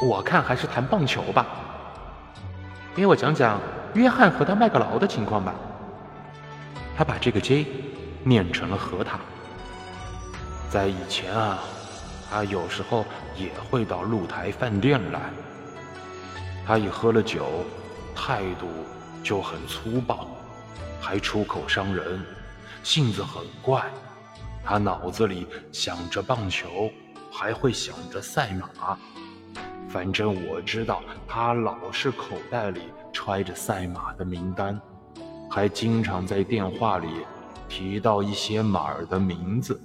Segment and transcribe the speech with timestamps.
[0.00, 1.46] 我看还是谈棒球吧。
[2.94, 3.60] 给我讲讲
[3.94, 5.54] 约翰和他麦克劳的情况吧。
[6.96, 7.66] 他把这个 J
[8.24, 9.18] 念成了和他。
[10.68, 11.58] 在以前啊，
[12.30, 13.04] 他有时候
[13.36, 15.20] 也会到露台饭店来。
[16.66, 17.64] 他一喝了酒，
[18.14, 18.66] 态度
[19.22, 20.26] 就很粗暴，
[21.00, 22.20] 还出口伤人，
[22.82, 23.82] 性子很怪。
[24.64, 26.90] 他脑子里想着棒球，
[27.32, 28.98] 还会想着赛马。
[29.88, 34.78] 反正我知道，他老是口袋里揣着赛马的名单，
[35.50, 37.06] 还经常在电话里
[37.68, 39.80] 提到一些马儿的名字。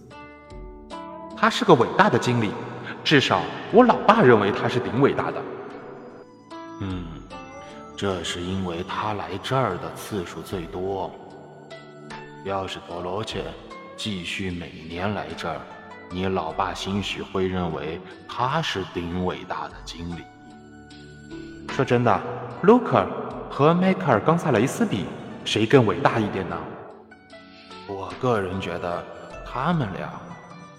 [1.38, 2.52] 他是个伟大的经理，
[3.04, 5.42] 至少我老爸认为他是顶伟大的。
[6.82, 7.06] 嗯，
[7.96, 11.12] 这是因为他来这儿的次数最多。
[12.44, 13.46] 要是多罗切
[13.96, 15.62] 继续每年来这儿，
[16.10, 20.22] 你老爸兴许会认为他是顶伟大的经理。
[21.70, 22.22] 说真的，
[22.62, 23.06] 卢克
[23.50, 25.06] 和迈克尔·冈萨雷斯比，
[25.44, 26.58] 谁更伟大一点呢？
[27.88, 29.04] 我个人觉得
[29.46, 30.10] 他们俩，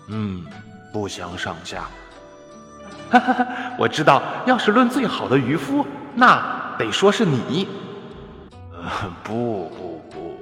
[0.08, 0.44] 嗯，
[0.92, 1.88] 不相上下。
[3.10, 3.46] 哈哈哈，
[3.78, 7.68] 我知道，要是论最好的渔夫，那得说是你。
[8.72, 10.36] 呃，不不不，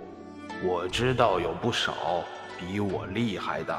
[0.67, 1.94] 我知道有不少
[2.58, 3.77] 比我厉害的。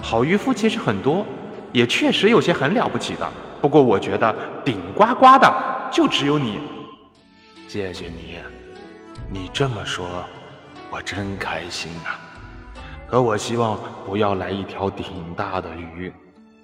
[0.00, 1.24] 好渔夫其实很多，
[1.72, 3.28] 也确实有些很了不起的。
[3.60, 5.52] 不过我觉得顶呱呱的
[5.90, 6.60] 就只有你。
[7.66, 8.38] 谢谢你，
[9.30, 10.06] 你这么说，
[10.90, 12.18] 我真开心啊。
[13.08, 16.12] 可我希望不要来一条顶大的鱼。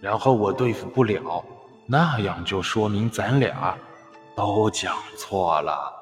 [0.00, 1.42] 然后我对付不了，
[1.86, 3.74] 那样就说明咱俩
[4.36, 5.92] 都讲错了。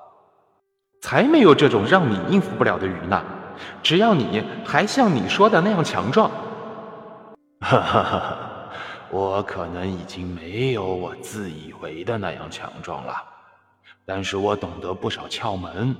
[1.00, 3.22] 才没有这种让你应付不了的鱼呢！
[3.82, 6.30] 只要你还像你说的那样强壮。
[7.62, 8.38] 哈哈哈哈！
[9.08, 13.14] 我可能已经没有我自以为的那样强壮了，
[14.04, 15.94] 但是我懂得不少窍门，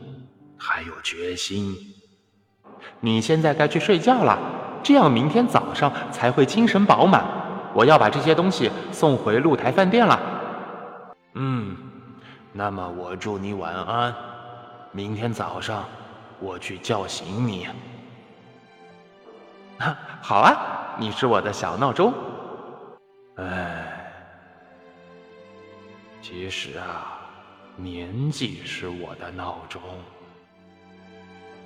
[0.59, 1.77] 还有决心。
[3.01, 4.37] 你现在该去睡觉了，
[4.83, 7.25] 这样明天早上才会精神饱满。
[7.75, 10.19] 我要把这些东西送回露台饭店了。
[11.35, 11.77] 嗯，
[12.53, 14.15] 那么我祝你晚安。
[14.91, 15.85] 明天早上
[16.39, 17.69] 我去叫醒你。
[20.21, 22.13] 好啊，你是我的小闹钟。
[23.37, 24.13] 哎，
[26.21, 27.19] 其实啊，
[27.77, 29.81] 年纪是我的闹钟。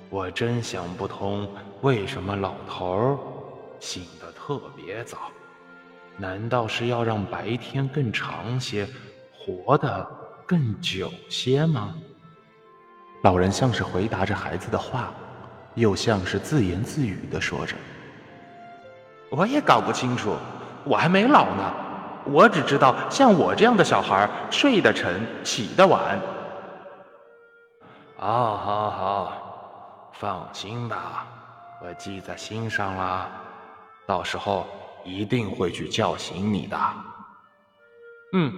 [0.09, 1.49] 我真想不通，
[1.81, 3.19] 为什么老头
[3.79, 5.31] 醒得特别早。
[6.15, 8.87] 难道是要让白天更长些，
[9.31, 10.09] 活得
[10.47, 11.93] 更久些吗？
[13.23, 15.13] 老人像是回答着孩子的话，
[15.75, 17.75] 又像是自言自语的说着
[19.29, 20.35] ：“我也搞不清楚，
[20.83, 21.73] 我还没老呢。
[22.25, 26.19] 我只知道，像我这样的小孩，睡得沉，起得晚。”
[28.17, 31.25] 好，好，好，放心吧，
[31.83, 33.29] 我记在心上了。
[34.05, 34.65] 到时候。
[35.03, 36.77] 一定会去叫醒你的。
[38.33, 38.51] 嗯，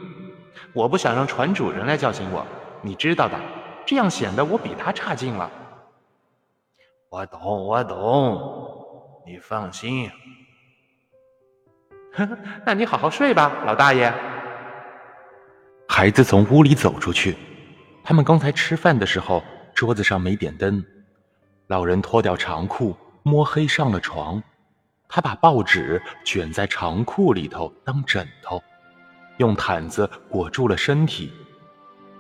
[0.73, 2.43] 我不想让船主人来叫醒我，
[2.81, 3.39] 你知道的，
[3.85, 5.47] 这样显得我比他差劲了。
[7.09, 10.09] 我懂，我懂，你放心。
[12.65, 14.13] 那你好好睡吧，老大爷。
[15.87, 17.35] 孩子从屋里走出去，
[18.03, 19.43] 他们刚才吃饭的时候，
[19.73, 20.83] 桌子上没点灯。
[21.67, 24.41] 老人脱掉长裤，摸黑上了床。
[25.07, 28.61] 他把报纸卷在长裤里头当枕头，
[29.37, 31.33] 用毯子裹住了身体。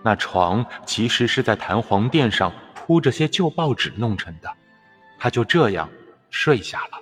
[0.01, 4.49] 那床其实是在弹簧垫上铺着些旧报纸弄成的。
[5.19, 5.87] 他就这样
[6.31, 6.97] 睡下了。